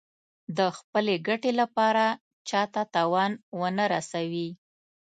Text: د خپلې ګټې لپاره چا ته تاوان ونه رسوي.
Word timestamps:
د 0.57 0.59
خپلې 0.77 1.15
ګټې 1.27 1.51
لپاره 1.61 2.05
چا 2.49 2.61
ته 2.73 2.81
تاوان 2.93 3.31
ونه 3.59 3.85
رسوي. 3.93 4.49